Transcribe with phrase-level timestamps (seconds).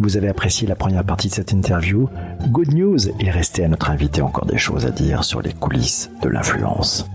[0.00, 2.08] vous avez apprécié la première partie de cette interview.
[2.48, 6.10] Good news, il restait à notre invité encore des choses à dire sur les coulisses
[6.22, 7.06] de l'influence.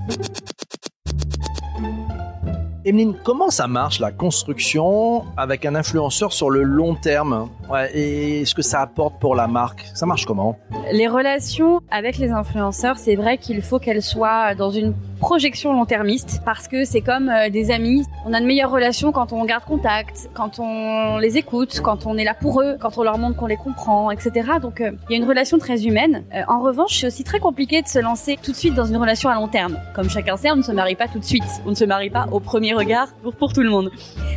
[2.86, 7.50] Emeline, comment ça marche la construction avec un influenceur sur le long terme?
[7.68, 9.84] Ouais, Et ce que ça apporte pour la marque?
[9.96, 10.60] Ça marche comment?
[10.92, 16.42] Les relations avec les influenceurs, c'est vrai qu'il faut qu'elles soient dans une projection long-termiste
[16.46, 18.06] parce que c'est comme euh, des amis.
[18.26, 22.18] On a de meilleures relations quand on garde contact, quand on les écoute, quand on
[22.18, 24.32] est là pour eux, quand on leur montre qu'on les comprend, etc.
[24.62, 26.24] Donc euh, il y a une relation très humaine.
[26.34, 28.98] Euh, en revanche, c'est aussi très compliqué de se lancer tout de suite dans une
[28.98, 29.78] relation à long terme.
[29.94, 31.44] Comme chacun sait, on ne se marie pas tout de suite.
[31.66, 33.92] On ne se marie pas au premier regard pour, pour tout le monde.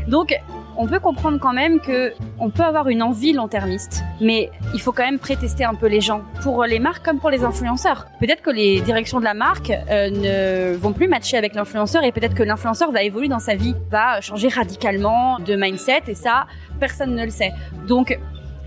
[0.06, 0.38] Donc
[0.78, 4.92] on peut comprendre quand même que on peut avoir une envie long-termiste, mais il faut
[4.92, 8.06] quand même prétester un peu les gens pour les marques comme pour les influenceurs.
[8.20, 12.12] Peut-être que les directions de la marque euh, ne vont plus matcher avec l'influenceur et
[12.12, 16.46] peut-être que l'influenceur va évoluer dans sa vie, va changer radicalement de mindset et ça,
[16.78, 17.52] personne ne le sait.
[17.88, 18.16] Donc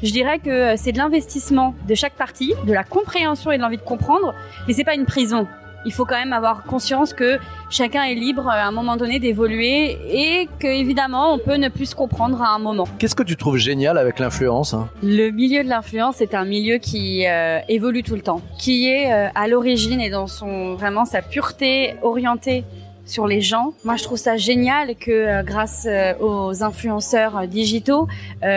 [0.03, 3.77] je dirais que c'est de l'investissement de chaque partie, de la compréhension et de l'envie
[3.77, 4.33] de comprendre,
[4.67, 5.47] mais c'est pas une prison
[5.85, 9.97] il faut quand même avoir conscience que chacun est libre à un moment donné d'évoluer
[10.09, 12.87] et que évidemment on peut ne plus se comprendre à un moment.
[12.99, 14.89] Qu'est-ce que tu trouves génial avec l'influence hein?
[15.03, 19.11] Le milieu de l'influence est un milieu qui euh, évolue tout le temps, qui est
[19.11, 22.63] euh, à l'origine et dans son vraiment sa pureté orientée
[23.11, 23.73] sur les gens.
[23.83, 28.07] Moi, je trouve ça génial que euh, grâce euh, aux influenceurs euh, digitaux,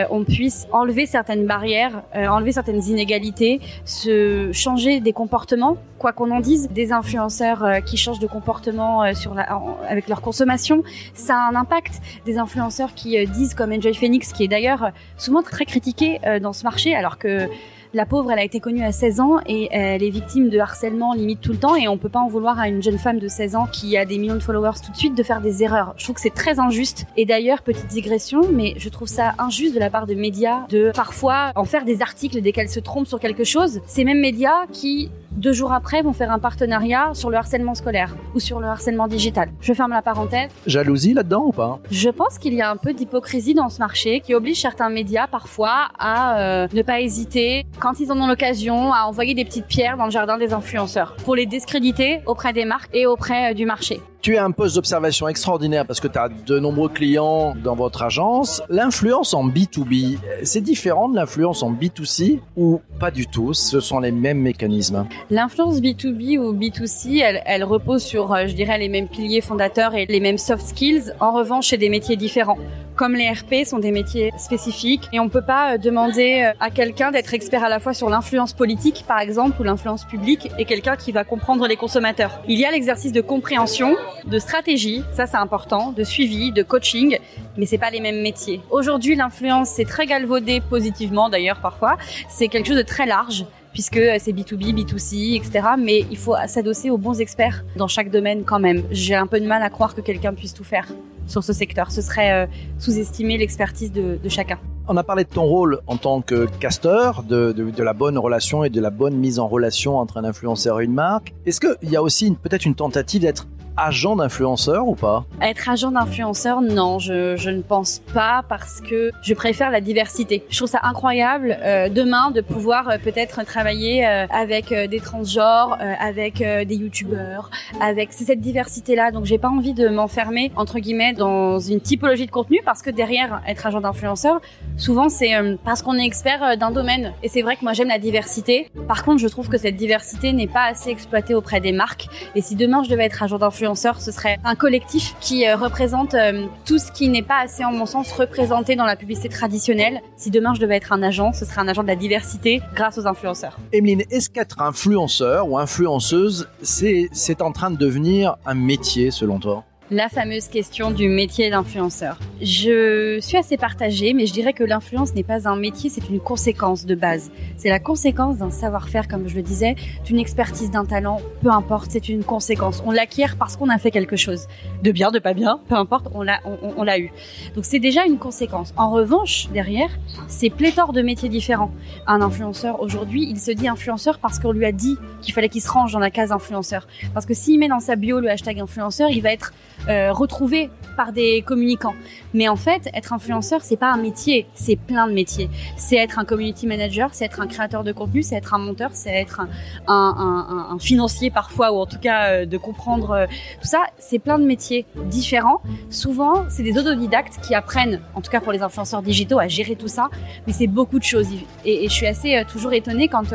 [0.09, 6.39] on puisse enlever certaines barrières, enlever certaines inégalités, se changer des comportements, quoi qu'on en
[6.39, 6.69] dise.
[6.69, 10.83] Des influenceurs qui changent de comportement sur la, avec leur consommation,
[11.13, 12.01] ça a un impact.
[12.25, 16.63] Des influenceurs qui disent comme Enjoy Phoenix, qui est d'ailleurs souvent très critiqué dans ce
[16.63, 17.49] marché, alors que
[17.95, 21.13] la pauvre, elle a été connue à 16 ans et elle est victime de harcèlement
[21.13, 23.29] limite tout le temps et on peut pas en vouloir à une jeune femme de
[23.29, 25.93] 16 ans qui a des millions de followers tout de suite de faire des erreurs.
[25.95, 27.05] Je trouve que c'est très injuste.
[27.15, 30.91] Et d'ailleurs, petite digression, mais je trouve ça injuste de la part de médias de
[30.93, 33.79] parfois en faire des articles dès qu'elles se trompent sur quelque chose.
[33.85, 38.15] Ces mêmes médias qui deux jours après, vont faire un partenariat sur le harcèlement scolaire
[38.33, 39.49] ou sur le harcèlement digital.
[39.59, 40.49] Je ferme la parenthèse.
[40.65, 41.79] Jalousie là-dedans ou pas?
[41.91, 45.27] Je pense qu'il y a un peu d'hypocrisie dans ce marché qui oblige certains médias
[45.27, 49.67] parfois à euh, ne pas hésiter, quand ils en ont l'occasion, à envoyer des petites
[49.67, 53.53] pierres dans le jardin des influenceurs pour les discréditer auprès des marques et auprès euh,
[53.53, 54.01] du marché.
[54.23, 58.01] Tu as un poste d'observation extraordinaire parce que tu as de nombreux clients dans votre
[58.01, 58.63] agence.
[58.69, 63.53] L'influence en B2B, c'est différent de l'influence en B2C ou pas du tout?
[63.53, 65.05] Ce sont les mêmes mécanismes?
[65.29, 69.93] L'influence B2B ou B2C, elle, elle repose sur, euh, je dirais, les mêmes piliers fondateurs
[69.93, 71.13] et les mêmes soft skills.
[71.19, 72.57] En revanche, c'est des métiers différents
[72.95, 76.69] comme les RP sont des métiers spécifiques et on peut pas euh, demander euh, à
[76.69, 80.65] quelqu'un d'être expert à la fois sur l'influence politique par exemple ou l'influence publique et
[80.65, 82.41] quelqu'un qui va comprendre les consommateurs.
[82.47, 83.95] Il y a l'exercice de compréhension,
[84.25, 87.17] de stratégie, ça c'est important, de suivi, de coaching,
[87.57, 88.61] mais c'est pas les mêmes métiers.
[88.69, 91.97] Aujourd'hui, l'influence c'est très galvaudé positivement d'ailleurs parfois,
[92.29, 95.67] c'est quelque chose de très large puisque c'est B2B, B2C, etc.
[95.77, 98.83] Mais il faut s'adosser aux bons experts dans chaque domaine quand même.
[98.89, 100.87] J'ai un peu de mal à croire que quelqu'un puisse tout faire
[101.27, 101.91] sur ce secteur.
[101.91, 102.47] Ce serait euh,
[102.79, 104.59] sous-estimer l'expertise de, chacun.
[104.87, 108.17] On a parlé de ton rôle en tant que casteur, de, de, de, la bonne
[108.17, 111.33] relation et de la bonne mise en relation entre un influenceur et une marque.
[111.45, 113.47] Est-ce qu'il y a aussi peut-être une tentative d'être
[113.77, 119.33] agent d'influenceur ou pas Être agent d'influenceur, non, je, ne pense pas parce que je
[119.33, 120.43] préfère la diversité.
[120.49, 125.77] Je trouve ça incroyable euh, demain de pouvoir euh, peut-être travailler euh, avec des transgenres,
[125.99, 127.49] avec des youtubeurs,
[127.81, 129.11] avec cette diversité-là.
[129.11, 132.89] Donc j'ai pas envie de m'enfermer entre guillemets dans une typologie de contenu parce que
[132.89, 134.41] derrière être agent d'influenceur,
[134.77, 137.13] souvent c'est parce qu'on est expert d'un domaine.
[137.23, 138.69] Et c'est vrai que moi j'aime la diversité.
[138.87, 142.07] Par contre, je trouve que cette diversité n'est pas assez exploitée auprès des marques.
[142.35, 146.13] Et si demain je devais être agent d'influenceur ce serait un collectif qui euh, représente
[146.13, 150.01] euh, tout ce qui n'est pas assez, en mon sens, représenté dans la publicité traditionnelle.
[150.17, 152.97] Si demain je devais être un agent, ce serait un agent de la diversité grâce
[152.97, 153.57] aux influenceurs.
[153.73, 159.63] Emeline, est-ce qu'être influenceur ou influenceuse, c'est en train de devenir un métier selon toi?
[159.91, 162.17] La fameuse question du métier d'influenceur.
[162.41, 166.19] Je suis assez partagée, mais je dirais que l'influence n'est pas un métier, c'est une
[166.19, 167.31] conséquence de base.
[167.55, 171.91] C'est la conséquence d'un savoir-faire, comme je le disais, d'une expertise, d'un talent, peu importe,
[171.91, 172.81] c'est une conséquence.
[172.85, 174.47] On l'acquiert parce qu'on a fait quelque chose.
[174.81, 177.11] De bien, de pas bien, peu importe, on l'a, on, l'a eu.
[177.53, 178.73] Donc c'est déjà une conséquence.
[178.77, 179.89] En revanche, derrière,
[180.27, 181.71] c'est pléthore de métiers différents.
[182.07, 185.61] Un influenceur, aujourd'hui, il se dit influenceur parce qu'on lui a dit qu'il fallait qu'il
[185.61, 186.87] se range dans la case influenceur.
[187.13, 189.53] Parce que s'il met dans sa bio le hashtag influenceur, il va être
[189.89, 191.93] euh, retrouvés par des communicants.
[192.33, 195.49] Mais en fait, être influenceur, c'est pas un métier, c'est plein de métiers.
[195.77, 198.91] C'est être un community manager, c'est être un créateur de contenu, c'est être un monteur,
[198.93, 199.41] c'est être
[199.87, 203.25] un, financier parfois, ou en tout cas euh, de comprendre euh,
[203.61, 203.83] tout ça.
[203.97, 205.61] C'est plein de métiers différents.
[205.89, 209.75] Souvent, c'est des autodidactes qui apprennent, en tout cas pour les influenceurs digitaux, à gérer
[209.75, 210.09] tout ça.
[210.47, 211.27] Mais c'est beaucoup de choses.
[211.63, 213.33] Et, et je suis assez toujours étonnée quand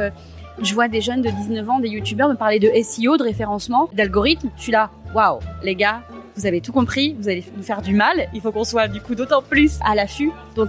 [0.63, 3.89] je vois des jeunes de 19 ans, des youtubeurs me parler de SEO, de référencement,
[3.95, 4.51] d'algorithme.
[4.57, 6.03] Je suis là, waouh, les gars,
[6.37, 8.29] vous avez tout compris, vous allez nous faire du mal.
[8.35, 10.33] Il faut qu'on soit du coup d'autant plus à l'affût.
[10.55, 10.69] Donc,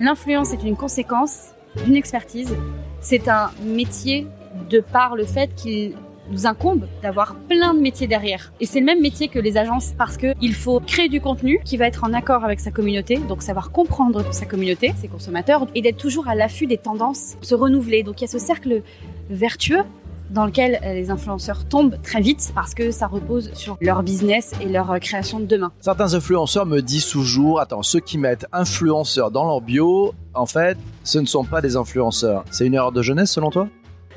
[0.00, 1.48] l'influence est une conséquence
[1.84, 2.54] d'une expertise.
[3.00, 4.26] C'est un métier
[4.70, 5.94] de par le fait qu'il
[6.30, 8.52] nous incombe d'avoir plein de métiers derrière.
[8.60, 11.60] Et c'est le même métier que les agences parce que il faut créer du contenu
[11.64, 15.66] qui va être en accord avec sa communauté, donc savoir comprendre sa communauté, ses consommateurs,
[15.74, 18.02] et d'être toujours à l'affût des tendances, se renouveler.
[18.02, 18.82] Donc il y a ce cercle
[19.30, 19.82] vertueux
[20.30, 24.68] dans lequel les influenceurs tombent très vite parce que ça repose sur leur business et
[24.68, 25.72] leur création de demain.
[25.80, 30.76] Certains influenceurs me disent toujours, attends, ceux qui mettent influenceurs dans leur bio, en fait,
[31.04, 32.44] ce ne sont pas des influenceurs.
[32.50, 33.68] C'est une erreur de jeunesse selon toi?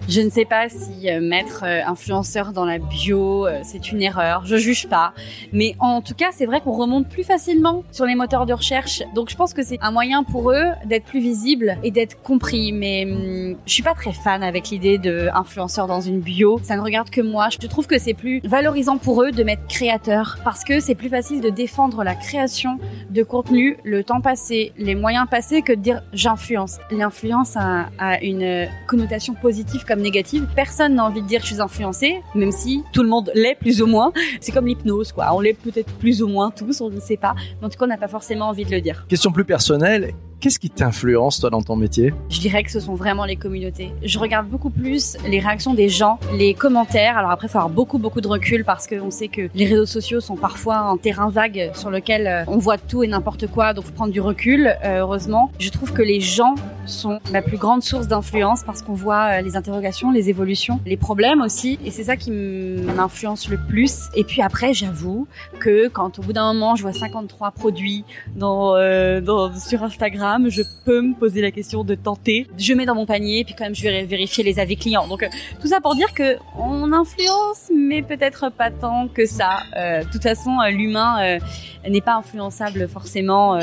[0.10, 4.02] Je ne sais pas si euh, mettre euh, influenceur dans la bio, euh, c'est une
[4.02, 4.46] erreur.
[4.46, 5.14] Je juge pas.
[5.54, 9.04] Mais en tout cas, c'est vrai qu'on remonte plus facilement sur les moteurs de recherche.
[9.14, 12.72] Donc je pense que c'est un moyen pour eux d'être plus visibles et d'être compris.
[12.72, 16.60] Mais hum, je suis pas très fan avec l'idée de influenceur dans une bio.
[16.64, 17.50] Ça ne regarde que moi.
[17.50, 21.10] Je trouve que c'est plus valorisant pour eux de mettre créateur parce que c'est plus
[21.10, 22.80] facile de défendre la création
[23.12, 26.80] de contenu, le temps passé, les moyens passés que de dire j'influence.
[26.90, 30.48] L'influence a, a une connotation positive négative.
[30.56, 33.82] Personne n'a envie de dire je suis influencé, même si tout le monde l'est plus
[33.82, 34.14] ou moins.
[34.40, 35.34] C'est comme l'hypnose, quoi.
[35.34, 37.36] On l'est peut-être plus ou moins tous, on ne sait pas.
[37.62, 39.06] En tout cas, on n'a pas forcément envie de le dire.
[39.10, 40.14] Question plus personnelle.
[40.42, 43.94] Qu'est-ce qui t'influence, toi, dans ton métier Je dirais que ce sont vraiment les communautés.
[44.02, 47.16] Je regarde beaucoup plus les réactions des gens, les commentaires.
[47.16, 49.86] Alors après, il faut avoir beaucoup, beaucoup de recul parce qu'on sait que les réseaux
[49.86, 53.76] sociaux sont parfois un terrain vague sur lequel euh, on voit tout et n'importe quoi,
[53.76, 55.52] donc faut prendre du recul, euh, heureusement.
[55.60, 56.56] Je trouve que les gens
[56.88, 60.98] sont la plus grande source d'influence parce qu'on voit euh, les interrogations, les évolutions, les
[60.98, 61.78] problèmes aussi.
[61.86, 64.06] Et c'est ça qui m'influence le plus.
[64.16, 65.28] Et puis après, j'avoue
[65.60, 68.06] que quand au bout d'un moment, je vois 53 produits
[68.36, 72.48] sur Instagram, je peux me poser la question de tenter.
[72.58, 75.08] Je mets dans mon panier, puis quand même je vais vérifier les avis clients.
[75.08, 75.28] Donc euh,
[75.62, 79.50] tout ça pour dire que on influence, mais peut-être pas tant que ça.
[79.78, 81.40] Euh, de toute façon, euh, l'humain
[81.88, 83.60] n'est pas influençable forcément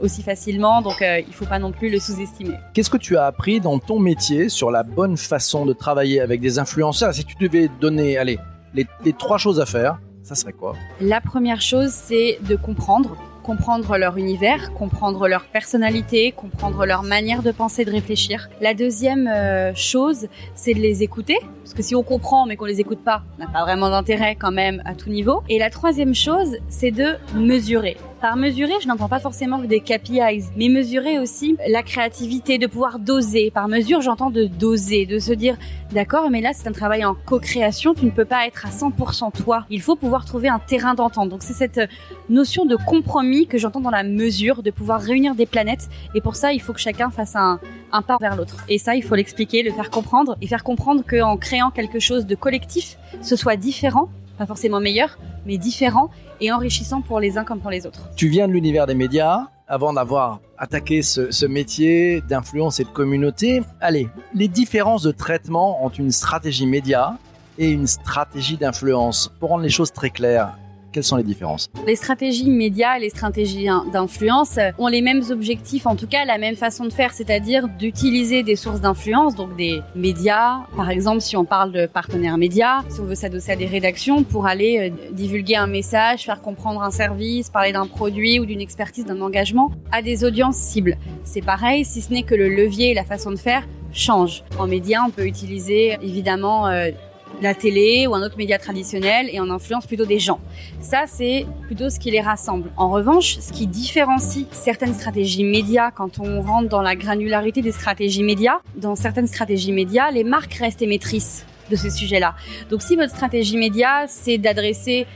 [0.00, 2.56] aussi facilement, donc il faut pas non plus le sous-estimer.
[2.74, 6.40] Qu'est-ce que tu as appris dans ton métier sur la bonne façon de travailler avec
[6.40, 7.14] des influenceurs?
[7.14, 8.38] Si tu devais donner, allez,
[8.74, 10.74] les, les trois choses à faire, ça serait quoi?
[11.00, 13.16] La première chose, c'est de comprendre
[13.50, 18.48] comprendre leur univers, comprendre leur personnalité, comprendre leur manière de penser, de réfléchir.
[18.60, 22.66] La deuxième euh, chose, c'est de les écouter, parce que si on comprend mais qu'on
[22.66, 25.42] les écoute pas, on n'a pas vraiment d'intérêt quand même à tout niveau.
[25.48, 27.96] Et la troisième chose, c'est de mesurer.
[28.20, 32.66] Par mesurer, je n'entends pas forcément que des KPIs, mais mesurer aussi la créativité, de
[32.66, 33.50] pouvoir doser.
[33.50, 35.56] Par mesure, j'entends de doser, de se dire,
[35.90, 39.32] d'accord, mais là c'est un travail en co-création, tu ne peux pas être à 100%
[39.42, 39.64] toi.
[39.70, 41.30] Il faut pouvoir trouver un terrain d'entente.
[41.30, 41.80] Donc c'est cette
[42.28, 45.88] notion de compromis que j'entends dans la mesure, de pouvoir réunir des planètes.
[46.14, 47.58] Et pour ça, il faut que chacun fasse un,
[47.90, 48.66] un pas vers l'autre.
[48.68, 52.26] Et ça, il faut l'expliquer, le faire comprendre, et faire comprendre qu'en créant quelque chose
[52.26, 56.08] de collectif, ce soit différent, pas forcément meilleur, mais différent
[56.40, 58.08] et enrichissant pour les uns comme pour les autres.
[58.16, 59.48] Tu viens de l'univers des médias.
[59.68, 65.84] Avant d'avoir attaqué ce, ce métier d'influence et de communauté, allez, les différences de traitement
[65.84, 67.18] entre une stratégie média
[67.58, 70.56] et une stratégie d'influence, pour rendre les choses très claires,
[70.92, 75.86] quelles sont les différences Les stratégies médias et les stratégies d'influence ont les mêmes objectifs,
[75.86, 79.80] en tout cas la même façon de faire, c'est-à-dire d'utiliser des sources d'influence, donc des
[79.94, 83.66] médias, par exemple si on parle de partenaires médias, si on veut s'adosser à des
[83.66, 88.46] rédactions pour aller euh, divulguer un message, faire comprendre un service, parler d'un produit ou
[88.46, 90.96] d'une expertise, d'un engagement à des audiences cibles.
[91.24, 94.44] C'est pareil, si ce n'est que le levier et la façon de faire change.
[94.58, 96.90] En médias, on peut utiliser évidemment euh,
[97.40, 100.40] la télé ou un autre média traditionnel et on influence plutôt des gens.
[100.80, 102.70] Ça, c'est plutôt ce qui les rassemble.
[102.76, 107.72] En revanche, ce qui différencie certaines stratégies médias quand on rentre dans la granularité des
[107.72, 112.34] stratégies médias, dans certaines stratégies médias, les marques restent émettrices de ce sujet-là.
[112.68, 115.06] Donc si votre stratégie média, c'est d'adresser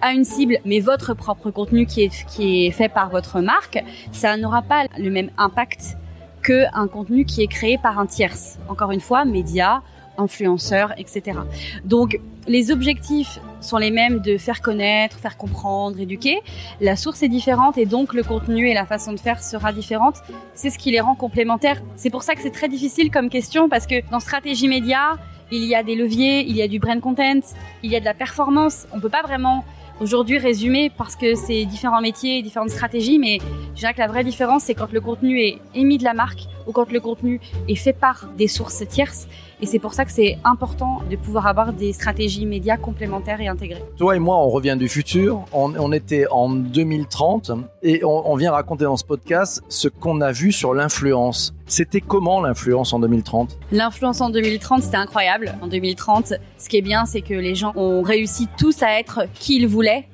[0.00, 3.78] à une cible, mais votre propre contenu qui est, qui est fait par votre marque,
[4.12, 5.96] ça n'aura pas le même impact
[6.42, 8.58] qu'un contenu qui est créé par un tierce.
[8.68, 9.82] Encore une fois, média,
[10.20, 11.38] influenceurs, etc.
[11.84, 16.40] Donc les objectifs sont les mêmes de faire connaître, faire comprendre, éduquer.
[16.80, 20.16] La source est différente et donc le contenu et la façon de faire sera différente.
[20.54, 21.80] C'est ce qui les rend complémentaires.
[21.96, 25.16] C'est pour ça que c'est très difficile comme question parce que dans stratégie média,
[25.50, 27.40] il y a des leviers, il y a du brand content,
[27.82, 28.86] il y a de la performance.
[28.92, 29.64] On peut pas vraiment
[30.00, 33.38] aujourd'hui résumé parce que c'est différents métiers, différentes stratégies, mais
[33.74, 36.46] je dirais que la vraie différence, c'est quand le contenu est émis de la marque
[36.66, 39.28] ou quand le contenu est fait par des sources tierces.
[39.60, 43.48] Et c'est pour ça que c'est important de pouvoir avoir des stratégies médias complémentaires et
[43.48, 43.82] intégrées.
[43.98, 45.44] Toi et moi, on revient du futur.
[45.52, 47.50] On, était en 2030
[47.82, 51.54] et on, on vient raconter dans ce podcast ce qu'on a vu sur l'influence.
[51.70, 55.54] C'était comment l'influence en 2030 L'influence en 2030, c'était incroyable.
[55.62, 59.28] En 2030, ce qui est bien, c'est que les gens ont réussi tous à être
[59.34, 60.08] qui ils voulaient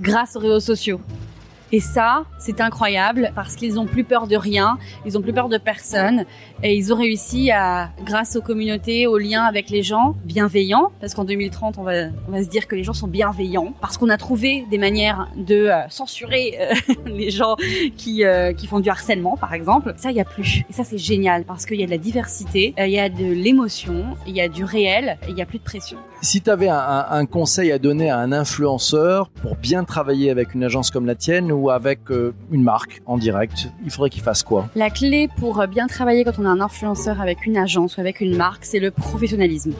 [0.00, 1.02] grâce aux réseaux sociaux.
[1.74, 4.76] Et ça, c'est incroyable parce qu'ils ont plus peur de rien,
[5.06, 6.26] ils ont plus peur de personne
[6.62, 11.14] et ils ont réussi à, grâce aux communautés, aux liens avec les gens, bienveillants, parce
[11.14, 11.92] qu'en 2030, on va,
[12.28, 15.28] on va se dire que les gens sont bienveillants, parce qu'on a trouvé des manières
[15.34, 16.74] de euh, censurer euh,
[17.06, 17.56] les gens
[17.96, 19.94] qui, euh, qui font du harcèlement, par exemple.
[19.96, 20.64] Ça, il y a plus.
[20.68, 23.32] Et ça, c'est génial parce qu'il y a de la diversité, il y a de
[23.32, 25.96] l'émotion, il y a du réel, il y a plus de pression.
[26.20, 30.54] Si tu avais un, un, conseil à donner à un influenceur pour bien travailler avec
[30.54, 34.22] une agence comme la tienne ou avec euh, une marque en direct, il faudrait qu'il
[34.22, 34.68] fasse quoi?
[34.74, 38.20] La clé pour bien travailler quand on a un influenceur avec une agence ou avec
[38.20, 39.72] une marque, c'est le professionnalisme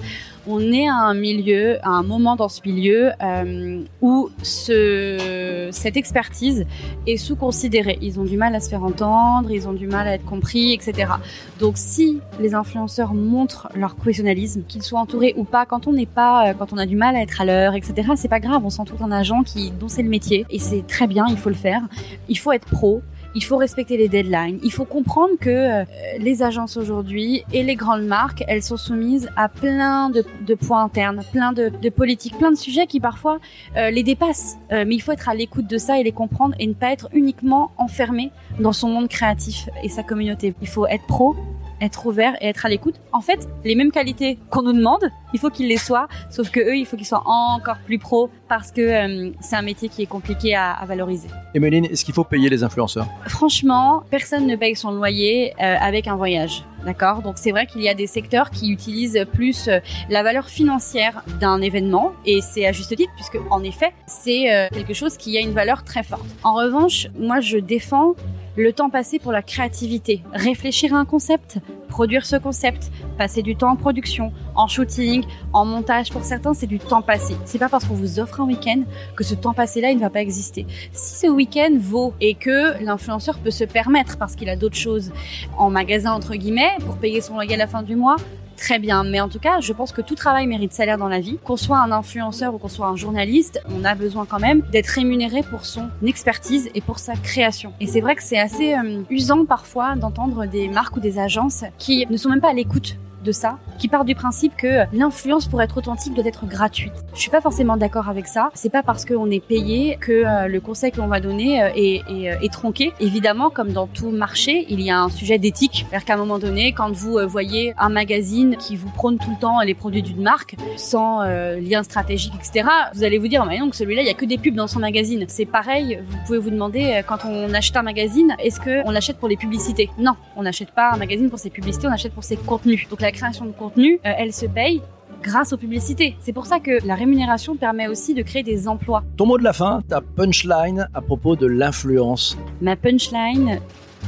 [0.47, 5.97] on est à un milieu, à un moment dans ce milieu euh, où ce, cette
[5.97, 6.67] expertise
[7.07, 7.99] est sous-considérée.
[8.03, 10.73] Ils ont du mal à se faire entendre, ils ont du mal à être compris,
[10.73, 11.13] etc.
[11.61, 16.07] Donc si les influenceurs montrent leur professionnalisme, qu'ils soient entourés ou pas, quand on n'est
[16.07, 18.13] pas, euh, quand on a du mal à être à l'heure, etc.
[18.17, 21.07] C'est pas grave, on s'entoure d'un agent qui dont c'est le métier et c'est très
[21.07, 21.83] bien, il faut le faire.
[22.29, 23.03] Il faut être pro,
[23.35, 24.59] il faut respecter les deadlines.
[24.63, 25.85] Il faut comprendre que euh,
[26.19, 31.23] les agences aujourd'hui et les grandes marques, elles sont soumises à plein de, points internes,
[31.33, 33.39] plein de, politiques, plein de sujets qui parfois
[33.77, 34.59] euh, les dépassent.
[34.73, 36.93] Euh, mais il faut être à l'écoute de ça et les comprendre et ne pas
[36.93, 40.55] être uniquement enfermé dans son monde créatif et sa communauté.
[40.61, 41.37] Il faut être pro,
[41.83, 42.95] être ouvert et être à l'écoute.
[43.13, 46.61] En fait, les mêmes qualités qu'on nous demande, il faut qu'ils les soient, sauf que
[46.61, 50.03] eux, il faut qu'ils soient encore plus pros parce que euh, c'est un métier qui
[50.03, 51.29] est compliqué à, à valoriser.
[51.55, 53.07] Emeline, est-ce qu'il faut payer les influenceurs?
[53.27, 56.65] Franchement, personne ne paye son loyer euh, avec un voyage.
[56.85, 57.23] D'accord?
[57.23, 59.79] Donc c'est vrai qu'il y a des secteurs qui utilisent plus euh,
[60.11, 64.93] la valeur financière d'un événement et c'est à juste titre puisque en effet c'est quelque
[64.93, 66.27] chose qui a une valeur très forte.
[66.43, 68.15] En revanche, moi je défends
[68.57, 73.57] le temps passé pour la créativité, réfléchir à un concept, produire ce concept, passer du
[73.57, 76.11] temps en production, en shooting, en montage.
[76.11, 77.35] Pour certains, c'est du temps passé.
[77.45, 78.83] C'est pas parce qu'on vous offre un week-end
[79.17, 80.67] que ce temps passé-là, il ne va pas exister.
[80.93, 85.13] Si ce week-end vaut et que l'influenceur peut se permettre parce qu'il a d'autres choses
[85.57, 88.17] en magasin entre guillemets pour payer son loyer à la fin du mois,
[88.63, 89.03] très bien.
[89.03, 91.39] Mais en tout cas, je pense que tout travail mérite salaire dans la vie.
[91.45, 94.87] Qu'on soit un influenceur ou qu'on soit un journaliste, on a besoin quand même d'être
[94.87, 97.73] rémunéré pour son expertise et pour sa création.
[97.81, 101.65] Et c'est vrai que c'est assez euh, usant parfois d'entendre des marques ou des agences
[101.79, 105.47] qui ne sont même pas à l'écoute de ça, qui part du principe que l'influence
[105.47, 106.93] pour être authentique doit être gratuite.
[107.15, 108.51] Je suis pas forcément d'accord avec ça.
[108.55, 112.35] C'est pas parce qu'on est payé que euh, le conseil qu'on va donner euh, euh,
[112.41, 112.93] est, tronqué.
[113.01, 115.87] Évidemment, comme dans tout marché, il y a un sujet d'éthique.
[115.89, 119.39] C'est-à-dire qu'à un moment donné, quand vous voyez un magazine qui vous prône tout le
[119.41, 123.75] temps les produits d'une marque sans lien stratégique, etc., vous allez vous dire, mais donc
[123.75, 125.25] celui-là, il y a que des pubs dans son magazine.
[125.29, 126.01] C'est pareil.
[126.09, 129.91] Vous pouvez vous demander quand on achète un magazine, est-ce qu'on l'achète pour les publicités?
[129.99, 132.89] Non, on n'achète pas un magazine pour ses publicités, on achète pour ses contenus.
[132.89, 134.83] Donc création de contenu, euh, elle se paye
[135.23, 136.17] grâce aux publicités.
[136.21, 139.05] C'est pour ça que la rémunération permet aussi de créer des emplois.
[139.17, 142.37] Ton mot de la fin, ta punchline à propos de l'influence.
[142.61, 143.61] Ma punchline,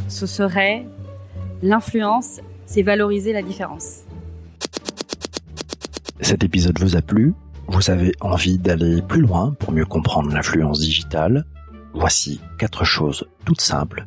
[0.08, 0.84] ce serait
[1.62, 4.00] l'influence, c'est valoriser la différence.
[6.20, 7.34] Cet épisode vous a plu?
[7.68, 11.44] Vous avez envie d'aller plus loin pour mieux comprendre l'influence digitale?
[11.94, 14.06] Voici quatre choses toutes simples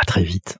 [0.00, 0.58] À très vite.